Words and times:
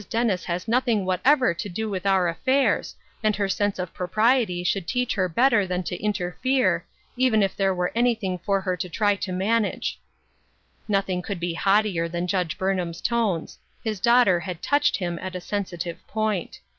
Dennis 0.09 0.45
has 0.45 0.67
nothing 0.67 1.05
whatever 1.05 1.53
to 1.53 1.69
do 1.69 1.87
with 1.87 2.07
our 2.07 2.27
affairs, 2.27 2.95
and 3.21 3.35
her 3.35 3.47
sense 3.47 3.77
of 3.77 3.93
propriety 3.93 4.63
should 4.63 4.87
teach 4.87 5.13
her 5.13 5.29
better 5.29 5.67
than 5.67 5.83
to 5.83 6.01
interfere, 6.03 6.83
even 7.15 7.43
if 7.43 7.55
there 7.55 7.75
were 7.75 7.91
anything 7.93 8.39
for 8.39 8.61
her 8.61 8.75
to 8.75 8.89
try 8.89 9.13
to 9.17 9.31
54" 9.31 9.35
FOREWARNED" 9.37 9.55
AND" 9.57 9.63
FOREARMED." 9.63 9.63
manage." 9.75 9.99
Nothing 10.87 11.21
could 11.21 11.39
be 11.39 11.53
haughtier 11.53 12.09
than 12.09 12.25
Judge 12.25 12.57
Burnham's 12.57 12.99
tones; 12.99 13.59
his 13.83 13.99
daughter 13.99 14.39
had 14.39 14.63
touched 14.63 14.97
him 14.97 15.19
at 15.21 15.35
a 15.35 15.39
sensitive 15.41 15.99
point. 16.07 16.61